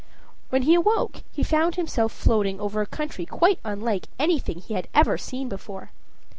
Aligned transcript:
When 0.49 0.63
he 0.63 0.73
awoke, 0.73 1.21
he 1.31 1.43
found 1.43 1.75
himself 1.75 2.11
floating 2.11 2.59
over 2.59 2.81
a 2.81 2.87
country 2.87 3.23
quite 3.27 3.59
unlike 3.63 4.07
anything 4.17 4.57
he 4.57 4.73
had 4.73 4.87
ever 4.95 5.15
seen 5.15 5.47
before. 5.47 5.91